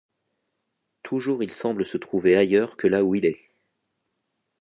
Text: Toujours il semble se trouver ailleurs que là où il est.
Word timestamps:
Toujours 1.03 1.43
il 1.43 1.51
semble 1.51 1.85
se 1.85 1.95
trouver 1.95 2.35
ailleurs 2.35 2.75
que 2.75 2.87
là 2.87 3.03
où 3.05 3.13
il 3.13 3.23
est. 3.23 3.39